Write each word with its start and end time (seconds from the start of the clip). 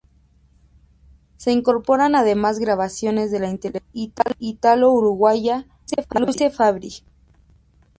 Se 1.37 1.51
incorporan 1.51 2.15
además 2.15 2.57
grabaciones 2.57 3.29
de 3.29 3.39
la 3.39 3.49
intelectual 3.51 4.35
ítalo-uruguaya 4.39 5.67
Luce 6.25 6.49
Fabbri. 6.49 7.03